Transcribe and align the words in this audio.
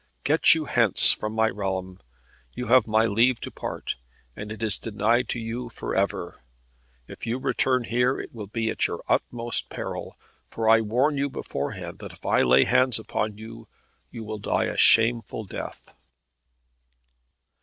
Get 0.23 0.55
you 0.55 0.65
hence 0.65 1.11
from 1.11 1.33
my 1.33 1.47
realm. 1.49 1.99
You 2.53 2.65
have 2.69 2.87
my 2.87 3.05
leave 3.05 3.39
to 3.41 3.51
part, 3.51 3.97
and 4.35 4.51
it 4.51 4.63
is 4.63 4.79
denied 4.79 5.29
to 5.29 5.39
you 5.39 5.69
for 5.69 5.93
ever. 5.93 6.41
If 7.07 7.27
you 7.27 7.37
return 7.37 7.83
here 7.83 8.19
it 8.19 8.33
will 8.33 8.47
be 8.47 8.71
at 8.71 8.87
your 8.87 9.03
utmost 9.07 9.69
peril, 9.69 10.17
for 10.49 10.67
I 10.67 10.81
warn 10.81 11.19
you 11.19 11.29
beforehand 11.29 11.99
that 11.99 12.13
if 12.13 12.25
I 12.25 12.41
lay 12.41 12.63
hands 12.63 12.97
upon 12.97 13.37
you, 13.37 13.67
you 14.09 14.23
will 14.23 14.39
die 14.39 14.63
a 14.65 14.75
shameful 14.75 15.43
death." 15.43 15.93